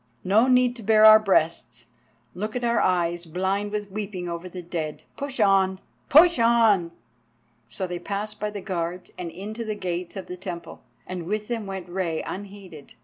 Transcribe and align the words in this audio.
No 0.23 0.47
need 0.47 0.75
to 0.77 0.81
bare 0.81 1.05
our 1.05 1.19
breasts, 1.19 1.85
look 2.33 2.55
at 2.55 2.63
our 2.63 2.81
eyes 2.81 3.23
blind 3.27 3.71
with 3.71 3.91
weeping 3.91 4.27
over 4.27 4.49
the 4.49 4.63
dead. 4.63 5.03
Push 5.15 5.39
on! 5.39 5.77
push 6.09 6.39
on!" 6.39 6.91
So 7.69 7.85
they 7.85 7.99
passed 7.99 8.39
by 8.39 8.49
the 8.49 8.61
guards 8.61 9.11
and 9.15 9.29
into 9.29 9.63
the 9.63 9.75
gates 9.75 10.15
of 10.15 10.25
the 10.25 10.37
Temple, 10.37 10.81
and 11.05 11.27
with 11.27 11.49
them 11.49 11.67
went 11.67 11.87
Rei 11.87 12.23
unheeded. 12.23 12.95